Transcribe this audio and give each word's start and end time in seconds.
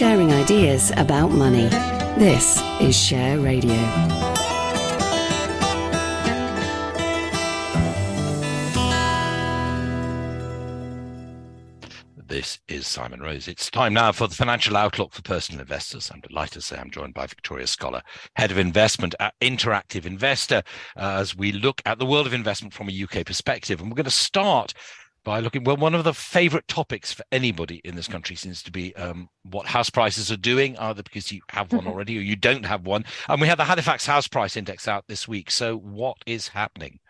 Sharing 0.00 0.32
ideas 0.32 0.92
about 0.96 1.28
money. 1.28 1.68
This 2.16 2.58
is 2.80 2.98
Share 2.98 3.38
Radio. 3.38 3.76
This 12.16 12.60
is 12.66 12.86
Simon 12.86 13.20
Rose. 13.20 13.46
It's 13.46 13.70
time 13.70 13.92
now 13.92 14.10
for 14.12 14.26
the 14.26 14.34
financial 14.34 14.74
outlook 14.74 15.12
for 15.12 15.20
personal 15.20 15.60
investors. 15.60 16.10
I'm 16.10 16.20
delighted 16.20 16.54
to 16.54 16.60
say 16.62 16.78
I'm 16.78 16.90
joined 16.90 17.12
by 17.12 17.26
Victoria 17.26 17.66
Scholar, 17.66 18.00
Head 18.36 18.50
of 18.50 18.56
Investment 18.56 19.14
at 19.20 19.34
Interactive 19.42 20.06
Investor, 20.06 20.62
uh, 20.96 21.18
as 21.20 21.36
we 21.36 21.52
look 21.52 21.82
at 21.84 21.98
the 21.98 22.06
world 22.06 22.26
of 22.26 22.32
investment 22.32 22.72
from 22.72 22.88
a 22.88 23.02
UK 23.02 23.26
perspective. 23.26 23.80
And 23.80 23.90
we're 23.90 23.96
going 23.96 24.04
to 24.04 24.10
start 24.10 24.72
by 25.24 25.40
looking 25.40 25.64
well 25.64 25.76
one 25.76 25.94
of 25.94 26.04
the 26.04 26.14
favorite 26.14 26.66
topics 26.68 27.12
for 27.12 27.24
anybody 27.30 27.80
in 27.84 27.96
this 27.96 28.08
country 28.08 28.36
seems 28.36 28.62
to 28.62 28.72
be 28.72 28.94
um, 28.96 29.28
what 29.42 29.66
house 29.66 29.90
prices 29.90 30.30
are 30.32 30.36
doing 30.36 30.76
either 30.78 31.02
because 31.02 31.30
you 31.30 31.42
have 31.50 31.72
one 31.72 31.86
already 31.86 32.16
or 32.18 32.22
you 32.22 32.36
don't 32.36 32.64
have 32.64 32.86
one. 32.86 33.04
And 33.28 33.40
we 33.40 33.48
have 33.48 33.58
the 33.58 33.64
halifax 33.64 34.06
house 34.06 34.28
price 34.28 34.56
index 34.56 34.88
out 34.88 35.04
this 35.08 35.28
week. 35.28 35.50
So 35.50 35.76
what 35.76 36.16
is 36.26 36.48
happening? 36.48 37.00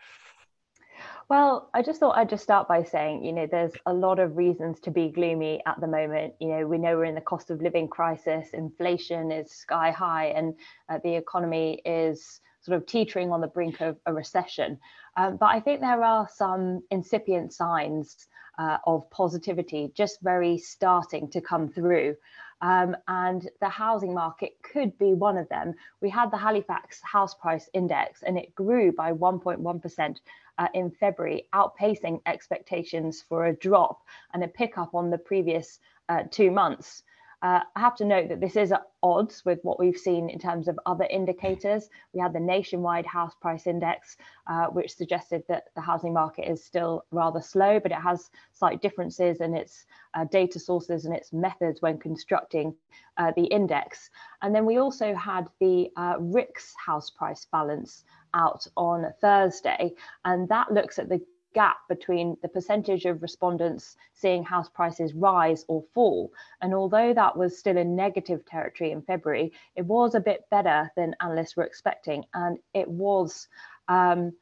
Well, 1.29 1.69
I 1.73 1.81
just 1.81 2.01
thought 2.01 2.17
I'd 2.17 2.29
just 2.29 2.43
start 2.43 2.67
by 2.67 2.83
saying, 2.83 3.23
you 3.23 3.31
know, 3.31 3.47
there's 3.49 3.71
a 3.85 3.93
lot 3.93 4.19
of 4.19 4.35
reasons 4.35 4.81
to 4.81 4.91
be 4.91 5.07
gloomy 5.07 5.61
at 5.65 5.79
the 5.79 5.87
moment. 5.87 6.33
You 6.41 6.49
know, 6.49 6.67
we 6.67 6.77
know 6.77 6.97
we're 6.97 7.05
in 7.05 7.15
the 7.15 7.21
cost 7.21 7.49
of 7.49 7.61
living 7.61 7.87
crisis, 7.87 8.49
inflation 8.51 9.31
is 9.31 9.49
sky 9.49 9.91
high, 9.91 10.25
and 10.25 10.53
uh, 10.89 10.99
the 11.05 11.15
economy 11.15 11.81
is 11.85 12.41
sort 12.61 12.77
of 12.77 12.85
teetering 12.85 13.31
on 13.31 13.41
the 13.41 13.47
brink 13.47 13.81
of 13.81 13.97
a 14.05 14.13
recession. 14.13 14.79
Um, 15.17 15.37
but 15.37 15.47
I 15.47 15.59
think 15.59 15.81
there 15.81 16.03
are 16.03 16.27
some 16.33 16.83
incipient 16.89 17.53
signs 17.53 18.27
uh, 18.57 18.77
of 18.85 19.09
positivity 19.09 19.91
just 19.95 20.21
very 20.21 20.57
starting 20.57 21.29
to 21.31 21.41
come 21.41 21.67
through. 21.69 22.15
Um, 22.61 22.95
and 23.07 23.49
the 23.59 23.69
housing 23.69 24.13
market 24.13 24.51
could 24.61 24.95
be 24.99 25.13
one 25.13 25.37
of 25.37 25.49
them. 25.49 25.73
We 25.99 26.09
had 26.09 26.29
the 26.29 26.37
Halifax 26.37 27.01
House 27.01 27.33
Price 27.33 27.67
Index 27.73 28.21
and 28.21 28.37
it 28.37 28.53
grew 28.53 28.91
by 28.91 29.13
1.1% 29.13 30.17
uh, 30.59 30.67
in 30.75 30.91
February, 30.91 31.47
outpacing 31.53 32.21
expectations 32.27 33.23
for 33.27 33.47
a 33.47 33.55
drop 33.55 34.03
and 34.33 34.43
a 34.43 34.47
pickup 34.47 34.93
on 34.93 35.09
the 35.09 35.17
previous 35.17 35.79
uh, 36.09 36.23
two 36.29 36.51
months. 36.51 37.01
Uh, 37.41 37.61
I 37.75 37.79
have 37.79 37.95
to 37.95 38.05
note 38.05 38.29
that 38.29 38.39
this 38.39 38.55
is 38.55 38.71
at 38.71 38.83
odds 39.01 39.43
with 39.45 39.59
what 39.63 39.79
we've 39.79 39.97
seen 39.97 40.29
in 40.29 40.37
terms 40.37 40.67
of 40.67 40.79
other 40.85 41.05
indicators. 41.05 41.89
We 42.13 42.19
had 42.19 42.33
the 42.33 42.39
nationwide 42.39 43.05
house 43.05 43.33
price 43.41 43.65
index, 43.65 44.17
uh, 44.47 44.67
which 44.67 44.95
suggested 44.95 45.43
that 45.47 45.65
the 45.75 45.81
housing 45.81 46.13
market 46.13 46.49
is 46.49 46.63
still 46.63 47.05
rather 47.11 47.41
slow, 47.41 47.79
but 47.79 47.91
it 47.91 47.97
has 47.97 48.29
slight 48.53 48.81
differences 48.81 49.41
in 49.41 49.55
its 49.55 49.85
uh, 50.13 50.25
data 50.25 50.59
sources 50.59 51.05
and 51.05 51.15
its 51.15 51.33
methods 51.33 51.81
when 51.81 51.97
constructing 51.97 52.75
uh, 53.17 53.31
the 53.35 53.45
index. 53.45 54.11
And 54.43 54.53
then 54.53 54.65
we 54.65 54.77
also 54.77 55.15
had 55.15 55.47
the 55.59 55.89
uh, 55.97 56.17
RICS 56.19 56.73
house 56.85 57.09
price 57.09 57.47
balance 57.51 58.03
out 58.35 58.67
on 58.77 59.11
Thursday, 59.19 59.93
and 60.25 60.47
that 60.49 60.71
looks 60.71 60.99
at 60.99 61.09
the 61.09 61.19
gap 61.53 61.77
between 61.89 62.37
the 62.41 62.47
percentage 62.47 63.05
of 63.05 63.21
respondents 63.21 63.97
seeing 64.13 64.43
house 64.43 64.69
prices 64.69 65.13
rise 65.13 65.65
or 65.67 65.83
fall. 65.93 66.31
And 66.61 66.73
although 66.73 67.13
that 67.13 67.37
was 67.37 67.57
still 67.57 67.77
in 67.77 67.95
negative 67.95 68.45
territory 68.45 68.91
in 68.91 69.01
February, 69.01 69.51
it 69.75 69.85
was 69.85 70.15
a 70.15 70.19
bit 70.19 70.45
better 70.49 70.91
than 70.95 71.15
analysts 71.21 71.55
were 71.55 71.63
expecting. 71.63 72.23
And 72.33 72.57
it 72.73 72.87
was, 72.87 73.47
um, 73.87 74.33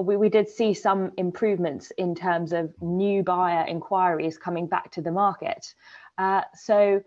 we, 0.00 0.16
we 0.16 0.28
did 0.28 0.48
see 0.48 0.74
some 0.74 1.12
improvements 1.16 1.92
in 1.98 2.14
terms 2.14 2.52
of 2.52 2.72
new 2.80 3.22
buyer 3.22 3.66
inquiries 3.66 4.38
coming 4.38 4.66
back 4.66 4.90
to 4.92 5.02
the 5.02 5.12
market. 5.12 5.74
Uh, 6.18 6.42
so 6.54 7.02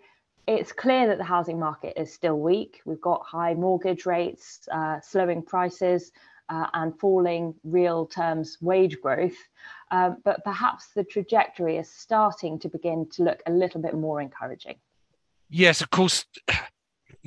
it's 0.48 0.72
clear 0.72 1.08
that 1.08 1.18
the 1.18 1.24
housing 1.24 1.60
market 1.60 2.00
is 2.00 2.14
still 2.14 2.40
weak. 2.40 2.80
We've 2.86 3.02
got 3.02 3.22
high 3.26 3.54
mortgage 3.54 4.06
rates, 4.06 4.68
uh, 4.72 5.02
slowing 5.02 5.42
prices, 5.42 6.12
uh, 6.50 6.68
and 6.74 6.98
falling 7.00 7.56
real 7.64 8.06
terms 8.06 8.58
wage 8.62 9.00
growth. 9.02 9.38
Um, 9.92 10.18
but 10.24 10.44
perhaps 10.44 10.88
the 10.96 11.04
trajectory 11.04 11.78
is 11.78 11.90
starting 11.90 12.60
to 12.60 12.70
begin 12.70 13.08
to 13.12 13.24
look 13.24 13.42
a 13.46 13.52
little 13.52 13.82
bit 13.82 13.94
more 13.94 14.22
encouraging. 14.22 14.76
Yes, 15.50 15.82
of 15.82 15.90
course. 15.90 16.26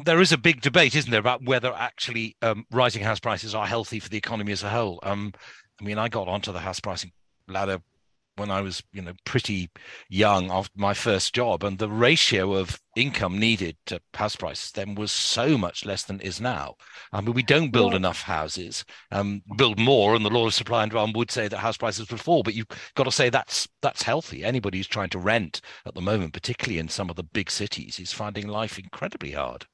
There 0.02 0.20
is 0.22 0.32
a 0.32 0.38
big 0.38 0.62
debate, 0.62 0.94
isn't 0.94 1.10
there, 1.10 1.20
about 1.20 1.44
whether 1.44 1.74
actually 1.74 2.34
um, 2.40 2.64
rising 2.70 3.02
house 3.02 3.20
prices 3.20 3.54
are 3.54 3.66
healthy 3.66 4.00
for 4.00 4.08
the 4.08 4.16
economy 4.16 4.50
as 4.50 4.62
a 4.62 4.70
whole. 4.70 4.98
Um, 5.02 5.34
I 5.78 5.84
mean, 5.84 5.98
I 5.98 6.08
got 6.08 6.26
onto 6.26 6.52
the 6.52 6.60
house 6.60 6.80
pricing 6.80 7.12
ladder 7.46 7.82
when 8.40 8.50
I 8.50 8.62
was, 8.62 8.82
you 8.92 9.02
know, 9.02 9.12
pretty 9.24 9.70
young 10.08 10.50
after 10.50 10.72
my 10.76 10.94
first 10.94 11.34
job, 11.34 11.62
and 11.62 11.78
the 11.78 11.88
ratio 11.88 12.54
of 12.54 12.80
income 12.96 13.38
needed 13.38 13.76
to 13.86 14.00
house 14.14 14.34
prices 14.34 14.72
then 14.72 14.94
was 14.96 15.12
so 15.12 15.56
much 15.56 15.84
less 15.84 16.02
than 16.02 16.18
it 16.20 16.26
is 16.26 16.40
now. 16.40 16.74
I 17.12 17.20
mean, 17.20 17.34
we 17.34 17.42
don't 17.42 17.70
build 17.70 17.94
enough 17.94 18.22
houses, 18.22 18.84
um, 19.12 19.42
build 19.56 19.78
more, 19.78 20.14
and 20.16 20.24
the 20.24 20.30
law 20.30 20.46
of 20.46 20.54
supply 20.54 20.82
and 20.82 20.90
demand 20.90 21.14
would 21.14 21.30
say 21.30 21.46
that 21.46 21.58
house 21.58 21.76
prices 21.76 22.10
would 22.10 22.20
fall. 22.20 22.42
But 22.42 22.54
you've 22.54 22.66
got 22.96 23.04
to 23.04 23.12
say 23.12 23.28
that's 23.28 23.68
that's 23.82 24.02
healthy. 24.02 24.42
Anybody 24.42 24.78
who's 24.78 24.88
trying 24.88 25.10
to 25.10 25.18
rent 25.18 25.60
at 25.86 25.94
the 25.94 26.00
moment, 26.00 26.32
particularly 26.32 26.78
in 26.80 26.88
some 26.88 27.10
of 27.10 27.16
the 27.16 27.22
big 27.22 27.50
cities, 27.50 28.00
is 28.00 28.12
finding 28.12 28.48
life 28.48 28.78
incredibly 28.78 29.32
hard. 29.32 29.66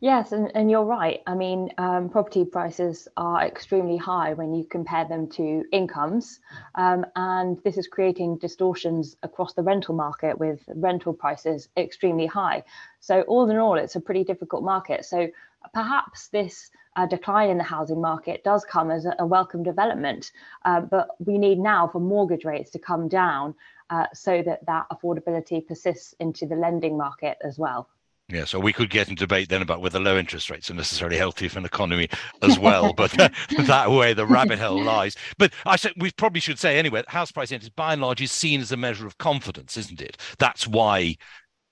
Yes, 0.00 0.32
and, 0.32 0.50
and 0.54 0.70
you're 0.70 0.84
right. 0.84 1.20
I 1.26 1.34
mean, 1.34 1.70
um, 1.78 2.08
property 2.08 2.44
prices 2.44 3.08
are 3.16 3.44
extremely 3.44 3.96
high 3.96 4.34
when 4.34 4.54
you 4.54 4.64
compare 4.64 5.06
them 5.06 5.28
to 5.30 5.64
incomes. 5.72 6.40
Um, 6.74 7.04
and 7.16 7.58
this 7.64 7.76
is 7.76 7.88
creating 7.88 8.38
distortions 8.38 9.16
across 9.22 9.54
the 9.54 9.62
rental 9.62 9.94
market 9.94 10.38
with 10.38 10.62
rental 10.74 11.12
prices 11.12 11.68
extremely 11.76 12.26
high. 12.26 12.62
So, 13.00 13.22
all 13.22 13.48
in 13.50 13.56
all, 13.56 13.74
it's 13.74 13.96
a 13.96 14.00
pretty 14.00 14.24
difficult 14.24 14.62
market. 14.62 15.04
So, 15.04 15.28
perhaps 15.74 16.28
this 16.28 16.70
uh, 16.96 17.06
decline 17.06 17.50
in 17.50 17.58
the 17.58 17.64
housing 17.64 18.00
market 18.00 18.42
does 18.44 18.64
come 18.64 18.90
as 18.90 19.04
a, 19.04 19.14
a 19.18 19.26
welcome 19.26 19.62
development. 19.62 20.32
Uh, 20.64 20.80
but 20.80 21.08
we 21.18 21.38
need 21.38 21.58
now 21.58 21.88
for 21.88 22.00
mortgage 22.00 22.44
rates 22.44 22.70
to 22.70 22.78
come 22.78 23.08
down 23.08 23.54
uh, 23.90 24.06
so 24.12 24.42
that 24.42 24.64
that 24.66 24.86
affordability 24.92 25.66
persists 25.66 26.14
into 26.20 26.46
the 26.46 26.56
lending 26.56 26.96
market 26.96 27.38
as 27.42 27.58
well. 27.58 27.88
Yeah, 28.30 28.44
so 28.44 28.60
we 28.60 28.74
could 28.74 28.90
get 28.90 29.08
into 29.08 29.20
debate 29.20 29.48
then 29.48 29.62
about 29.62 29.80
whether 29.80 29.98
low 29.98 30.18
interest 30.18 30.50
rates 30.50 30.70
are 30.70 30.74
necessarily 30.74 31.16
healthy 31.16 31.48
for 31.48 31.58
an 31.58 31.64
economy 31.64 32.10
as 32.42 32.58
well, 32.58 32.92
but 32.96 33.10
that 33.58 33.90
way 33.90 34.12
the 34.12 34.26
rabbit 34.26 34.58
hole 34.58 34.82
lies. 34.82 35.16
But 35.38 35.52
I 35.64 35.76
said 35.76 35.92
we 35.96 36.10
probably 36.10 36.40
should 36.40 36.58
say 36.58 36.78
anyway, 36.78 37.04
house 37.08 37.32
price 37.32 37.50
index 37.50 37.70
by 37.70 37.94
and 37.94 38.02
large 38.02 38.20
is 38.20 38.30
seen 38.30 38.60
as 38.60 38.70
a 38.70 38.76
measure 38.76 39.06
of 39.06 39.16
confidence, 39.16 39.78
isn't 39.78 40.02
it? 40.02 40.18
That's 40.38 40.66
why 40.66 41.16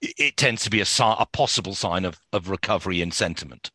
it 0.01 0.39
tends 0.39 0.65
to 0.65 0.71
be 0.71 0.81
a, 0.81 0.87
a 1.01 1.27
possible 1.31 1.75
sign 1.75 2.07
of, 2.07 2.19
of 2.33 2.49
recovery 2.49 3.03
in 3.03 3.11
sentiment. 3.11 3.71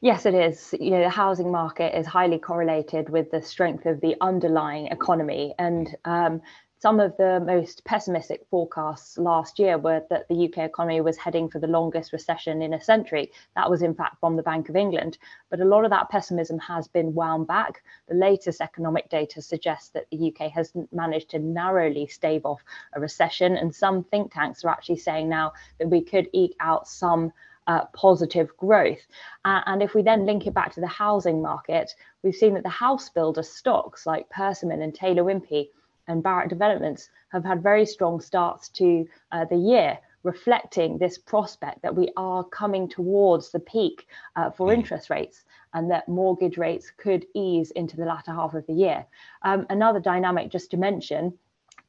Yes, 0.00 0.26
it 0.26 0.34
is. 0.34 0.74
You 0.78 0.90
know, 0.90 1.00
the 1.00 1.10
housing 1.10 1.50
market 1.50 1.98
is 1.98 2.06
highly 2.06 2.38
correlated 2.38 3.08
with 3.08 3.30
the 3.30 3.42
strength 3.42 3.86
of 3.86 4.00
the 4.00 4.16
underlying 4.20 4.86
economy, 4.88 5.54
and 5.58 5.88
um, 6.04 6.42
some 6.84 7.00
of 7.00 7.16
the 7.16 7.40
most 7.46 7.82
pessimistic 7.86 8.42
forecasts 8.50 9.16
last 9.16 9.58
year 9.58 9.78
were 9.78 10.02
that 10.10 10.28
the 10.28 10.44
UK 10.44 10.58
economy 10.58 11.00
was 11.00 11.16
heading 11.16 11.48
for 11.48 11.58
the 11.58 11.66
longest 11.66 12.12
recession 12.12 12.60
in 12.60 12.74
a 12.74 12.80
century. 12.82 13.32
That 13.56 13.70
was, 13.70 13.80
in 13.80 13.94
fact, 13.94 14.20
from 14.20 14.36
the 14.36 14.42
Bank 14.42 14.68
of 14.68 14.76
England. 14.76 15.16
But 15.48 15.60
a 15.60 15.64
lot 15.64 15.86
of 15.86 15.90
that 15.92 16.10
pessimism 16.10 16.58
has 16.58 16.86
been 16.86 17.14
wound 17.14 17.46
back. 17.46 17.82
The 18.06 18.16
latest 18.16 18.60
economic 18.60 19.08
data 19.08 19.40
suggests 19.40 19.88
that 19.94 20.08
the 20.10 20.30
UK 20.30 20.50
has 20.50 20.74
managed 20.92 21.30
to 21.30 21.38
narrowly 21.38 22.06
stave 22.06 22.44
off 22.44 22.60
a 22.92 23.00
recession. 23.00 23.56
And 23.56 23.74
some 23.74 24.04
think 24.04 24.34
tanks 24.34 24.62
are 24.62 24.68
actually 24.68 24.98
saying 24.98 25.26
now 25.26 25.54
that 25.78 25.88
we 25.88 26.02
could 26.02 26.28
eke 26.34 26.56
out 26.60 26.86
some. 26.86 27.32
Uh, 27.66 27.86
positive 27.94 28.54
growth. 28.58 29.00
Uh, 29.46 29.62
and 29.64 29.82
if 29.82 29.94
we 29.94 30.02
then 30.02 30.26
link 30.26 30.46
it 30.46 30.52
back 30.52 30.70
to 30.70 30.82
the 30.82 30.86
housing 30.86 31.40
market, 31.40 31.94
we've 32.22 32.34
seen 32.34 32.52
that 32.52 32.62
the 32.62 32.68
house 32.68 33.08
builder 33.08 33.42
stocks 33.42 34.04
like 34.04 34.28
Persimmon 34.28 34.82
and 34.82 34.94
Taylor 34.94 35.24
Wimpey 35.24 35.68
and 36.08 36.22
Barratt 36.22 36.48
Developments 36.48 37.10
have 37.30 37.44
had 37.44 37.62
very 37.62 37.86
strong 37.86 38.20
starts 38.20 38.68
to 38.70 39.06
uh, 39.32 39.44
the 39.46 39.56
year, 39.56 39.98
reflecting 40.22 40.98
this 40.98 41.18
prospect 41.18 41.82
that 41.82 41.94
we 41.94 42.10
are 42.16 42.44
coming 42.44 42.88
towards 42.88 43.50
the 43.50 43.60
peak 43.60 44.06
uh, 44.36 44.50
for 44.50 44.68
mm. 44.68 44.74
interest 44.74 45.10
rates 45.10 45.44
and 45.74 45.90
that 45.90 46.08
mortgage 46.08 46.56
rates 46.56 46.90
could 46.96 47.26
ease 47.34 47.70
into 47.72 47.96
the 47.96 48.04
latter 48.04 48.32
half 48.32 48.54
of 48.54 48.66
the 48.66 48.72
year. 48.72 49.04
Um, 49.42 49.66
another 49.70 50.00
dynamic, 50.00 50.50
just 50.50 50.70
to 50.70 50.76
mention, 50.76 51.36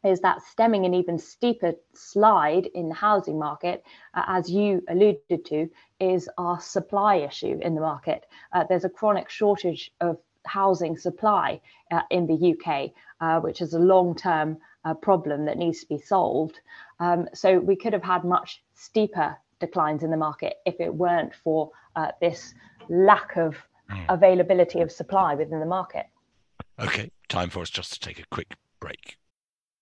is 0.04 0.20
that 0.22 0.42
stemming 0.42 0.86
an 0.86 0.94
even 0.94 1.18
steeper 1.18 1.74
slide 1.94 2.68
in 2.68 2.90
the 2.90 2.96
housing 2.96 3.40
market, 3.40 3.84
uh, 4.14 4.24
as 4.28 4.50
you 4.50 4.84
alluded 4.90 5.46
to, 5.46 5.70
is 6.00 6.30
our 6.38 6.60
supply 6.60 7.16
issue 7.16 7.58
in 7.62 7.74
the 7.74 7.82
market. 7.82 8.26
Uh, 8.54 8.64
there's 8.68 8.86
a 8.86 8.90
chronic 8.90 9.30
shortage 9.30 9.92
of 10.02 10.18
housing 10.46 10.98
supply 10.98 11.60
uh, 11.92 12.02
in 12.12 12.28
the 12.28 12.54
UK, 12.54 12.92
uh, 13.22 13.40
which 13.40 13.62
is 13.62 13.74
a 13.74 13.80
long 13.80 14.16
term 14.16 14.58
uh, 14.84 14.94
problem 14.94 15.46
that 15.46 15.58
needs 15.58 15.80
to 15.82 15.88
be 15.88 15.98
solved. 15.98 16.60
Um, 17.00 17.28
so 17.34 17.60
we 17.60 17.76
could 17.76 17.94
have 17.94 18.04
had 18.04 18.24
much 18.24 18.64
steeper 18.74 19.36
declines 19.60 20.04
in 20.04 20.12
the 20.12 20.18
market 20.18 20.56
if 20.66 20.80
it 20.80 20.94
weren't 20.94 21.34
for 21.34 21.72
uh, 21.96 22.12
this 22.22 22.54
lack 22.90 23.36
of 23.38 23.56
mm. 23.90 24.06
availability 24.10 24.82
of 24.82 24.92
supply 24.92 25.36
within 25.36 25.60
the 25.60 25.66
market. 25.66 26.06
Okay, 26.80 27.10
time 27.30 27.50
for 27.50 27.62
us 27.62 27.70
just 27.70 27.94
to 27.94 28.00
take 28.00 28.20
a 28.20 28.26
quick 28.32 28.54
break. 28.80 29.18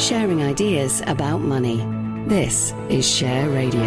Sharing 0.00 0.42
ideas 0.42 1.02
about 1.06 1.42
money. 1.42 1.76
This 2.26 2.72
is 2.88 3.06
Share 3.06 3.50
Radio. 3.50 3.82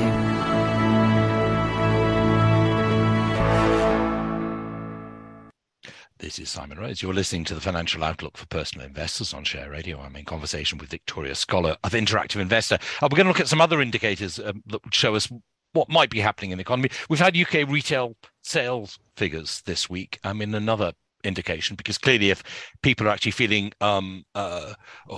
This 6.19 6.37
is 6.37 6.51
Simon 6.51 6.77
Rose. 6.77 7.01
You're 7.01 7.15
listening 7.15 7.45
to 7.45 7.55
the 7.55 7.61
Financial 7.61 8.03
Outlook 8.03 8.37
for 8.37 8.45
Personal 8.45 8.85
Investors 8.85 9.33
on 9.33 9.43
Share 9.43 9.71
Radio. 9.71 9.99
I'm 10.01 10.15
in 10.15 10.23
conversation 10.23 10.77
with 10.77 10.91
Victoria 10.91 11.33
Scholar 11.33 11.77
of 11.83 11.93
Interactive 11.93 12.39
Investor. 12.39 12.77
Uh, 13.01 13.09
we're 13.11 13.17
going 13.17 13.25
to 13.25 13.31
look 13.31 13.39
at 13.39 13.47
some 13.47 13.59
other 13.59 13.81
indicators 13.81 14.37
um, 14.37 14.61
that 14.67 14.81
show 14.91 15.15
us 15.15 15.27
what 15.71 15.89
might 15.89 16.11
be 16.11 16.19
happening 16.19 16.51
in 16.51 16.59
the 16.59 16.61
economy. 16.61 16.89
We've 17.09 17.19
had 17.19 17.35
UK 17.35 17.67
retail 17.67 18.15
sales 18.43 18.99
figures 19.17 19.63
this 19.65 19.89
week. 19.89 20.19
I'm 20.23 20.43
in 20.43 20.53
another 20.53 20.93
indication 21.23 21.75
because 21.75 21.97
clearly 21.97 22.29
if 22.29 22.43
people 22.81 23.07
are 23.07 23.11
actually 23.11 23.31
feeling 23.31 23.71
um, 23.81 24.25
uh, 24.35 24.73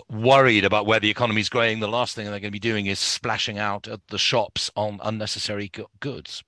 worried 0.10 0.66
about 0.66 0.86
where 0.86 1.00
the 1.00 1.10
economy 1.10 1.42
is 1.42 1.50
going 1.50 1.80
the 1.80 1.88
last 1.88 2.16
thing 2.16 2.25
they're 2.25 2.34
going 2.34 2.44
to 2.44 2.52
be 2.52 2.60
doing 2.60 2.86
is 2.86 3.00
splashing 3.00 3.57
out 3.57 3.88
at 3.88 4.00
the 4.07 4.18
shops 4.18 4.72
on 4.75 5.00
unnecessary 5.04 5.72
goods 6.00 6.44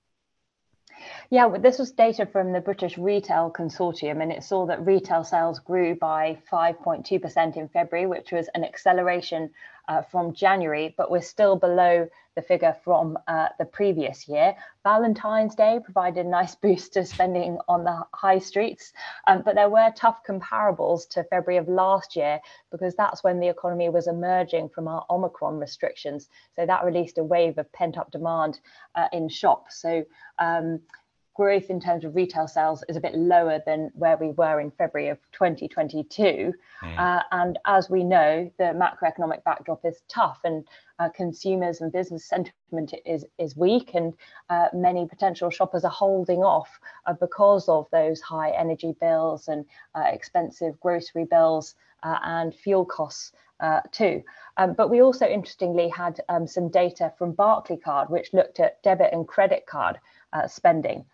yeah, 1.30 1.44
well, 1.44 1.60
this 1.60 1.78
was 1.78 1.92
data 1.92 2.24
from 2.24 2.52
the 2.52 2.60
British 2.60 2.96
Retail 2.96 3.52
Consortium, 3.54 4.22
and 4.22 4.32
it 4.32 4.42
saw 4.42 4.64
that 4.66 4.86
retail 4.86 5.24
sales 5.24 5.58
grew 5.58 5.94
by 5.94 6.38
5.2% 6.50 7.56
in 7.56 7.68
February, 7.68 8.06
which 8.06 8.32
was 8.32 8.48
an 8.54 8.64
acceleration 8.64 9.50
uh, 9.88 10.02
from 10.02 10.32
January, 10.32 10.94
but 10.96 11.10
we're 11.10 11.20
still 11.20 11.56
below 11.56 12.08
the 12.34 12.42
figure 12.42 12.76
from 12.84 13.18
uh, 13.26 13.48
the 13.58 13.64
previous 13.64 14.28
year. 14.28 14.54
Valentine's 14.84 15.54
Day 15.54 15.80
provided 15.82 16.24
a 16.24 16.28
nice 16.28 16.54
boost 16.62 16.92
to 16.94 17.04
spending 17.04 17.58
on 17.68 17.84
the 17.84 18.04
high 18.14 18.38
streets, 18.38 18.92
um, 19.26 19.42
but 19.44 19.54
there 19.54 19.68
were 19.68 19.92
tough 19.96 20.20
comparables 20.26 21.08
to 21.10 21.24
February 21.24 21.58
of 21.58 21.68
last 21.68 22.16
year 22.16 22.38
because 22.70 22.94
that's 22.94 23.24
when 23.24 23.40
the 23.40 23.48
economy 23.48 23.88
was 23.88 24.06
emerging 24.06 24.68
from 24.68 24.88
our 24.88 25.04
Omicron 25.10 25.58
restrictions. 25.58 26.28
So 26.54 26.64
that 26.64 26.84
released 26.84 27.18
a 27.18 27.24
wave 27.24 27.58
of 27.58 27.70
pent 27.72 27.98
up 27.98 28.10
demand 28.10 28.60
uh, 28.94 29.08
in 29.12 29.28
shops. 29.28 29.82
So 29.82 30.04
um, 30.38 30.80
growth 31.38 31.70
in 31.70 31.78
terms 31.80 32.04
of 32.04 32.16
retail 32.16 32.48
sales 32.48 32.82
is 32.88 32.96
a 32.96 33.00
bit 33.00 33.14
lower 33.14 33.62
than 33.64 33.92
where 33.94 34.16
we 34.16 34.30
were 34.30 34.58
in 34.58 34.72
February 34.72 35.08
of 35.08 35.18
2022. 35.30 36.52
Mm. 36.82 36.98
Uh, 36.98 37.22
and 37.30 37.60
as 37.64 37.88
we 37.88 38.02
know, 38.02 38.50
the 38.58 38.64
macroeconomic 38.64 39.44
backdrop 39.44 39.84
is 39.84 40.02
tough, 40.08 40.40
and 40.42 40.66
uh, 40.98 41.08
consumers 41.10 41.80
and 41.80 41.92
business 41.92 42.24
sentiment 42.24 42.92
is 43.06 43.24
is 43.38 43.56
weak, 43.56 43.92
and 43.94 44.14
uh, 44.50 44.66
many 44.74 45.06
potential 45.06 45.48
shoppers 45.48 45.84
are 45.84 45.92
holding 45.92 46.40
off 46.40 46.80
uh, 47.06 47.12
because 47.12 47.68
of 47.68 47.86
those 47.92 48.20
high 48.20 48.50
energy 48.50 48.96
bills 49.00 49.46
and 49.46 49.64
uh, 49.94 50.06
expensive 50.06 50.78
grocery 50.80 51.24
bills 51.24 51.76
uh, 52.02 52.18
and 52.24 52.52
fuel 52.52 52.84
costs. 52.84 53.30
too, 53.92 54.24
um, 54.56 54.72
but 54.72 54.90
we 54.90 55.02
also 55.02 55.26
interestingly 55.26 55.88
had 55.88 56.20
um, 56.28 56.48
some 56.48 56.68
data 56.68 57.12
from 57.16 57.32
Barclaycard, 57.32 58.10
which 58.10 58.32
looked 58.32 58.58
at 58.58 58.82
debit 58.82 59.12
and 59.12 59.26
credit 59.26 59.66
card 59.66 59.98
spending, 60.46 61.04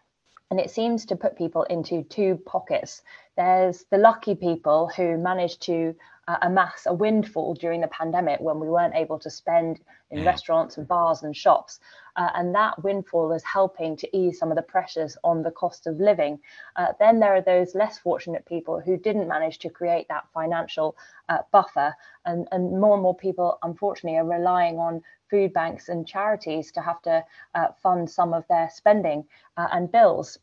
and 0.51 0.61
it 0.61 0.71
seems 0.71 1.07
to 1.07 1.17
put 1.17 1.37
people 1.37 1.65
into 1.65 2.03
two 2.05 2.37
pockets. 2.47 3.03
There's 3.37 3.85
the 3.91 3.99
lucky 3.99 4.35
people 4.35 4.91
who 4.97 5.17
managed 5.19 5.63
to 5.63 5.95
uh, 6.27 6.39
amass 6.43 6.87
a 6.87 6.95
windfall 6.95 7.55
during 7.55 7.81
the 7.81 7.89
pandemic 7.89 8.41
when 8.41 8.59
we 8.59 8.69
weren't 8.69 8.95
able 8.95 9.19
to 9.19 9.31
spend 9.31 9.81
in 10.11 10.21
mm. 10.21 10.27
restaurants 10.27 10.79
and 10.79 10.89
bars 10.89 11.23
and 11.23 11.37
shops. 11.37 11.81
Uh, 12.17 12.31
and 12.35 12.55
that 12.55 12.83
windfall 12.83 13.33
is 13.33 13.43
helping 13.43 13.97
to 13.97 14.17
ease 14.17 14.39
some 14.39 14.51
of 14.51 14.57
the 14.57 14.63
pressures 14.63 15.17
on 15.25 15.43
the 15.43 15.51
cost 15.51 15.87
of 15.87 15.99
living. 15.99 16.39
Uh, 16.77 16.93
then 16.99 17.19
there 17.19 17.35
are 17.35 17.43
those 17.43 17.75
less 17.75 17.99
fortunate 17.99 18.47
people 18.47 18.81
who 18.81 18.97
didn't 18.97 19.29
manage 19.29 19.59
to 19.59 19.69
create 19.69 20.07
that 20.09 20.25
financial 20.33 20.97
uh, 21.29 21.39
buffer. 21.51 21.95
And, 22.25 22.49
and 22.53 22.81
more 22.81 22.95
and 22.95 23.03
more 23.03 23.17
people, 23.17 23.59
unfortunately, 23.63 24.19
are 24.19 24.25
relying 24.25 24.79
on 24.79 25.03
food 25.29 25.53
banks 25.53 25.89
and 25.89 26.07
charities 26.07 26.71
to 26.73 26.81
have 26.81 27.03
to 27.03 27.25
uh, 27.55 27.69
fund 27.83 28.09
some 28.09 28.33
of 28.33 28.47
their 28.49 28.71
spending 28.73 29.25
uh, 29.57 29.69
and 29.73 29.91
bills. 29.91 30.39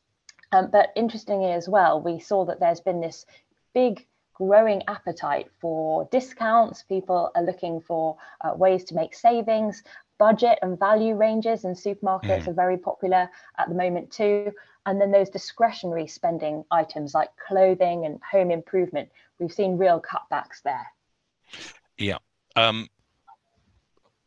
Um, 0.52 0.70
but 0.72 0.92
interestingly 0.96 1.52
as 1.52 1.70
well, 1.70 2.02
we 2.02 2.20
saw 2.20 2.46
that 2.46 2.60
there's 2.60 2.82
been 2.82 3.02
this 3.02 3.26
big 3.74 4.06
growing 4.34 4.82
appetite 4.88 5.48
for 5.60 6.08
discounts. 6.12 6.84
People 6.84 7.32
are 7.36 7.44
looking 7.44 7.80
for 7.80 8.18
uh, 8.42 8.54
ways 8.56 8.84
to 8.86 8.96
make 8.96 9.14
savings. 9.14 9.84
Budget 10.18 10.60
and 10.62 10.78
value 10.78 11.16
ranges 11.16 11.64
in 11.64 11.74
supermarkets 11.74 12.44
mm. 12.44 12.48
are 12.48 12.54
very 12.54 12.78
popular 12.78 13.30
at 13.58 13.70
the 13.70 13.76
moment 13.76 14.12
too. 14.12 14.52
And 14.86 15.00
then 15.00 15.12
those 15.12 15.30
discretionary 15.30 16.08
spending 16.08 16.64
items 16.72 17.14
like 17.14 17.30
clothing 17.48 18.06
and 18.06 18.20
home 18.30 18.52
improvement, 18.52 19.10
we've 19.40 19.54
seen 19.54 19.78
real 19.78 20.02
cutbacks 20.02 20.62
there. 20.64 20.88
Yeah. 21.98 22.18
Um, 22.56 22.88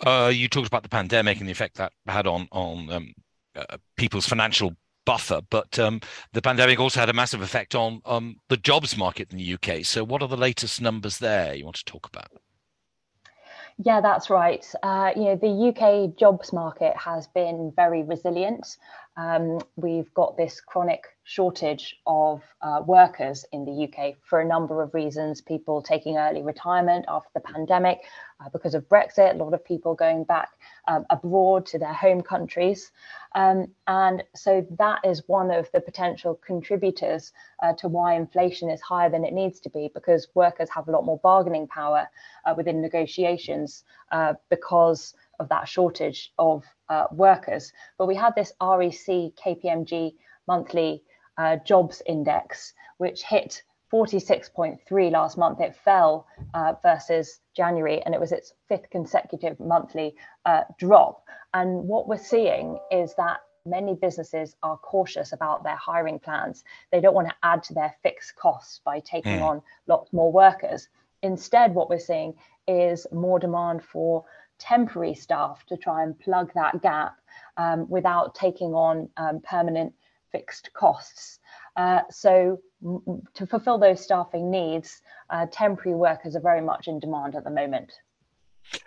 uh, 0.05 0.31
you 0.33 0.49
talked 0.49 0.67
about 0.67 0.83
the 0.83 0.89
pandemic 0.89 1.39
and 1.39 1.49
the 1.49 1.53
effect 1.53 1.77
that 1.77 1.93
had 2.07 2.27
on 2.27 2.49
on 2.53 2.91
um, 2.91 3.15
uh, 3.57 3.79
people's 3.97 4.27
financial 4.27 4.75
buffer, 5.05 5.41
but 5.51 5.79
um, 5.79 6.01
the 6.33 6.43
pandemic 6.43 6.79
also 6.79 7.01
had 7.01 7.09
a 7.09 7.15
massive 7.15 7.43
effect 7.43 7.75
on 7.75 8.01
um, 8.05 8.37
the 8.49 8.57
jobs 8.57 8.97
market 8.97 9.33
in 9.33 9.39
the 9.39 9.55
UK. 9.55 9.85
So, 9.85 10.05
what 10.05 10.23
are 10.23 10.29
the 10.29 10.37
latest 10.37 10.81
numbers 10.81 11.19
there 11.19 11.55
you 11.55 11.65
want 11.65 11.77
to 11.77 11.85
talk 11.85 12.07
about? 12.07 12.31
Yeah, 13.79 14.01
that's 14.01 14.31
right. 14.31 14.65
Uh, 14.83 15.11
you 15.17 15.25
know, 15.25 15.37
the 15.37 15.69
UK 15.69 16.17
jobs 16.17 16.53
market 16.53 16.97
has 16.97 17.27
been 17.29 17.73
very 17.75 18.03
resilient. 18.05 18.77
Um, 19.17 19.61
we've 19.77 20.13
got 20.15 20.37
this 20.37 20.61
chronic 20.61 21.05
shortage 21.23 21.97
of 22.07 22.43
uh, 22.63 22.83
workers 22.85 23.45
in 23.53 23.65
the 23.65 23.85
UK 23.85 24.17
for 24.23 24.41
a 24.41 24.45
number 24.45 24.83
of 24.83 24.93
reasons. 24.93 25.41
People 25.41 25.81
taking 25.81 26.17
early 26.17 26.43
retirement 26.43 27.05
after 27.09 27.31
the 27.35 27.41
pandemic 27.41 28.01
uh, 28.41 28.49
because 28.51 28.75
of 28.75 28.89
Brexit, 28.89 29.35
a 29.35 29.37
lot 29.37 29.55
of 29.55 29.65
people 29.65 29.95
going 29.95 30.25
back 30.25 30.51
um, 30.89 31.07
abroad 31.11 31.65
to 31.67 31.79
their 31.79 31.93
home 31.93 32.23
countries. 32.23 32.91
Um, 33.37 33.69
and 33.87 34.23
so 34.35 34.67
that 34.79 35.01
is 35.05 35.23
one 35.27 35.51
of 35.51 35.71
the 35.73 35.81
potential 35.81 36.39
contributors 36.45 37.33
uh, 37.63 37.73
to 37.75 37.89
why 37.89 38.15
inflation 38.15 38.69
is 38.69 38.81
higher 38.81 39.11
than 39.11 39.25
it 39.25 39.33
needs 39.33 39.61
to 39.61 39.71
be 39.71 39.91
because 39.95 40.29
workers 40.35 40.69
have 40.71 40.89
a 40.89 40.91
lot 40.91 41.05
more 41.05 41.19
bargaining 41.19 41.67
power 41.69 42.09
uh, 42.45 42.55
within 42.57 42.81
negotiations 42.81 43.85
uh, 44.13 44.35
because 44.51 45.15
of 45.41 45.49
that 45.49 45.69
shortage 45.69 46.33
of 46.39 46.65
uh, 46.89 47.07
workers. 47.13 47.73
But 47.99 48.07
we 48.07 48.15
had 48.15 48.35
this 48.35 48.53
REC 48.61 49.33
KPMG 49.37 50.15
monthly 50.47 51.03
uh, 51.39 51.57
jobs 51.65 52.03
index, 52.07 52.73
which 52.99 53.23
hit 53.23 53.63
46.3 53.93 55.11
last 55.11 55.39
month. 55.39 55.61
It 55.61 55.77
fell 55.77 56.27
uh, 56.53 56.75
versus 56.83 57.41
January, 57.57 58.03
and 58.03 58.15
it 58.15 58.21
was 58.21 58.33
its 58.33 58.53
fifth 58.69 58.91
consecutive 58.91 59.59
monthly 59.61 60.17
uh, 60.45 60.63
drop. 60.79 61.25
And 61.53 61.87
what 61.87 62.09
we're 62.09 62.19
seeing 62.19 62.79
is 62.91 63.15
that 63.17 63.39
many 63.67 63.95
businesses 63.95 64.57
are 64.63 64.77
cautious 64.79 65.33
about 65.33 65.63
their 65.63 65.77
hiring 65.77 66.19
plans. 66.19 66.65
They 66.93 67.01
don't 67.01 67.15
want 67.15 67.29
to 67.29 67.35
add 67.43 67.63
to 67.65 67.75
their 67.75 67.95
fixed 68.03 68.37
costs 68.37 68.81
by 68.85 69.01
taking 69.01 69.39
mm. 69.39 69.43
on 69.43 69.63
lots 69.87 70.13
more 70.13 70.31
workers. 70.31 70.89
Instead, 71.23 71.75
what 71.75 71.89
we're 71.89 71.99
seeing 71.99 72.35
is 72.67 73.07
more 73.13 73.39
demand 73.39 73.83
for 73.83 74.25
temporary 74.59 75.15
staff 75.15 75.65
to 75.67 75.77
try 75.77 76.03
and 76.03 76.19
plug 76.19 76.53
that 76.55 76.83
gap 76.83 77.17
um, 77.57 77.89
without 77.89 78.35
taking 78.35 78.75
on 78.75 79.09
um, 79.17 79.41
permanent 79.41 79.93
fixed 80.33 80.73
costs. 80.73 81.39
Uh, 81.77 82.01
so 82.11 82.61
to 83.35 83.47
fulfill 83.47 83.79
those 83.79 84.01
staffing 84.01 84.51
needs, 84.51 85.01
uh, 85.31 85.47
temporary 85.51 85.97
workers 85.97 86.37
are 86.37 86.41
very 86.41 86.61
much 86.61 86.87
in 86.89 86.99
demand 87.01 87.35
at 87.35 87.45
the 87.45 87.51
moment. 87.51 87.93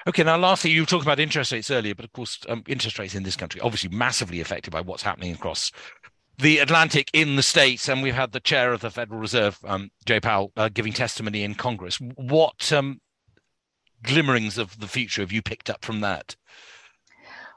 Okay, 0.07 0.23
now 0.23 0.37
lastly, 0.37 0.71
you 0.71 0.85
talking 0.85 1.05
about 1.05 1.19
interest 1.19 1.51
rates 1.51 1.69
earlier, 1.69 1.95
but 1.95 2.05
of 2.05 2.11
course, 2.13 2.39
um, 2.49 2.63
interest 2.67 2.97
rates 2.97 3.15
in 3.15 3.23
this 3.23 3.35
country 3.35 3.61
obviously 3.61 3.89
massively 3.89 4.41
affected 4.41 4.71
by 4.71 4.81
what's 4.81 5.03
happening 5.03 5.33
across 5.33 5.71
the 6.37 6.59
Atlantic 6.59 7.09
in 7.13 7.35
the 7.35 7.43
States. 7.43 7.87
And 7.87 8.01
we've 8.01 8.15
had 8.15 8.31
the 8.31 8.39
chair 8.39 8.73
of 8.73 8.81
the 8.81 8.91
Federal 8.91 9.19
Reserve, 9.19 9.59
um, 9.65 9.91
Jay 10.05 10.19
Powell, 10.19 10.51
uh, 10.57 10.69
giving 10.69 10.93
testimony 10.93 11.43
in 11.43 11.55
Congress. 11.55 11.99
What 12.15 12.71
um, 12.73 13.01
glimmerings 14.03 14.57
of 14.57 14.79
the 14.79 14.87
future 14.87 15.21
have 15.21 15.31
you 15.31 15.41
picked 15.41 15.69
up 15.69 15.83
from 15.83 16.01
that? 16.01 16.35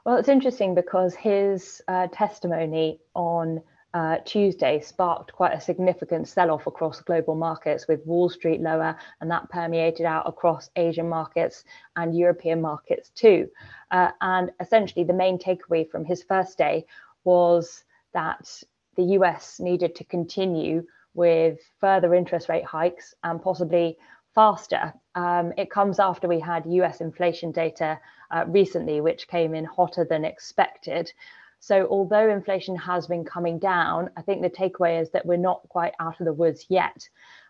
Well, 0.05 0.17
it's 0.17 0.29
interesting 0.29 0.73
because 0.73 1.13
his 1.15 1.81
uh, 1.87 2.07
testimony 2.11 2.99
on 3.13 3.61
uh, 3.93 4.17
Tuesday 4.25 4.79
sparked 4.79 5.33
quite 5.33 5.53
a 5.53 5.61
significant 5.61 6.27
sell 6.27 6.49
off 6.49 6.65
across 6.65 7.01
global 7.01 7.35
markets 7.35 7.87
with 7.87 8.05
Wall 8.05 8.29
Street 8.29 8.61
lower, 8.61 8.95
and 9.19 9.29
that 9.29 9.49
permeated 9.49 10.05
out 10.05 10.27
across 10.27 10.69
Asian 10.75 11.09
markets 11.09 11.65
and 11.97 12.17
European 12.17 12.61
markets 12.61 13.09
too. 13.09 13.49
Uh, 13.91 14.11
and 14.21 14.51
essentially, 14.59 15.03
the 15.03 15.13
main 15.13 15.37
takeaway 15.37 15.89
from 15.89 16.05
his 16.05 16.23
first 16.23 16.57
day 16.57 16.85
was 17.25 17.83
that 18.13 18.63
the 18.95 19.03
US 19.03 19.59
needed 19.59 19.95
to 19.95 20.03
continue 20.05 20.85
with 21.13 21.59
further 21.79 22.15
interest 22.15 22.49
rate 22.49 22.65
hikes 22.65 23.13
and 23.23 23.41
possibly 23.41 23.97
faster. 24.33 24.93
Um, 25.15 25.53
it 25.57 25.69
comes 25.69 25.99
after 25.99 26.27
we 26.27 26.39
had 26.39 26.65
US 26.65 27.01
inflation 27.01 27.51
data 27.51 27.99
uh, 28.31 28.45
recently, 28.47 29.01
which 29.01 29.27
came 29.27 29.53
in 29.53 29.65
hotter 29.65 30.05
than 30.05 30.25
expected. 30.25 31.11
So, 31.59 31.87
although 31.89 32.29
inflation 32.29 32.75
has 32.77 33.07
been 33.07 33.23
coming 33.23 33.59
down, 33.59 34.09
I 34.17 34.21
think 34.21 34.41
the 34.41 34.49
takeaway 34.49 34.99
is 35.01 35.11
that 35.11 35.25
we're 35.25 35.37
not 35.37 35.67
quite 35.69 35.93
out 35.99 36.19
of 36.19 36.25
the 36.25 36.33
woods 36.33 36.65
yet. 36.69 37.07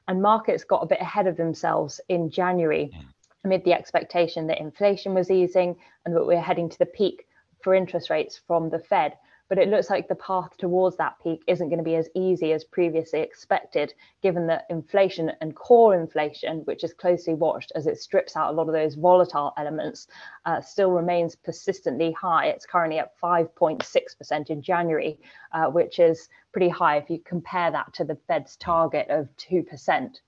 And 0.07 0.21
markets 0.21 0.63
got 0.63 0.83
a 0.83 0.87
bit 0.87 0.99
ahead 0.99 1.27
of 1.27 1.37
themselves 1.37 2.01
in 2.09 2.29
January 2.29 2.91
mm. 2.93 3.05
amid 3.45 3.63
the 3.63 3.73
expectation 3.73 4.47
that 4.47 4.59
inflation 4.59 5.13
was 5.13 5.31
easing 5.31 5.77
and 6.05 6.15
that 6.15 6.25
we're 6.25 6.41
heading 6.41 6.67
to 6.69 6.79
the 6.79 6.85
peak 6.85 7.25
for 7.63 7.73
interest 7.73 8.09
rates 8.09 8.41
from 8.47 8.69
the 8.69 8.79
Fed 8.79 9.13
but 9.51 9.57
it 9.57 9.67
looks 9.67 9.89
like 9.89 10.07
the 10.07 10.15
path 10.15 10.55
towards 10.55 10.95
that 10.95 11.17
peak 11.21 11.43
isn't 11.45 11.67
going 11.67 11.77
to 11.77 11.83
be 11.83 11.97
as 11.97 12.07
easy 12.15 12.53
as 12.53 12.63
previously 12.63 13.19
expected, 13.19 13.93
given 14.23 14.47
that 14.47 14.65
inflation 14.69 15.29
and 15.41 15.53
core 15.57 15.93
inflation, 15.93 16.59
which 16.59 16.85
is 16.85 16.93
closely 16.93 17.33
watched 17.33 17.69
as 17.75 17.85
it 17.85 17.97
strips 17.97 18.37
out 18.37 18.53
a 18.53 18.55
lot 18.55 18.69
of 18.69 18.73
those 18.73 18.95
volatile 18.95 19.51
elements, 19.57 20.07
uh, 20.45 20.61
still 20.61 20.91
remains 20.91 21.35
persistently 21.35 22.13
high. 22.13 22.45
It's 22.45 22.65
currently 22.65 22.99
at 22.99 23.19
5.6% 23.19 24.49
in 24.49 24.61
January, 24.61 25.19
uh, 25.51 25.65
which 25.65 25.99
is 25.99 26.29
pretty 26.53 26.69
high 26.69 26.95
if 26.95 27.09
you 27.09 27.19
compare 27.19 27.71
that 27.71 27.93
to 27.95 28.05
the 28.05 28.17
Fed's 28.29 28.55
target 28.55 29.07
of 29.09 29.27
2%. 29.35 30.21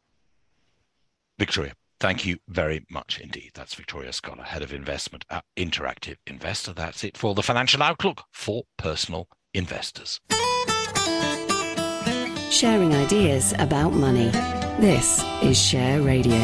Victoria. 1.39 1.71
Thank 2.03 2.25
you 2.25 2.35
very 2.49 2.85
much 2.91 3.17
indeed. 3.21 3.51
That's 3.53 3.75
Victoria 3.75 4.11
Scholar, 4.11 4.43
Head 4.43 4.61
of 4.61 4.73
Investment 4.73 5.23
at 5.29 5.45
Interactive 5.55 6.17
Investor. 6.27 6.73
That's 6.73 7.01
it 7.05 7.15
for 7.15 7.33
the 7.33 7.41
financial 7.41 7.81
outlook 7.81 8.23
for 8.33 8.63
personal 8.77 9.29
investors. 9.53 10.19
Sharing 12.51 12.93
ideas 12.93 13.53
about 13.57 13.93
money. 13.93 14.31
This 14.81 15.23
is 15.41 15.57
Share 15.57 16.01
Radio. 16.01 16.41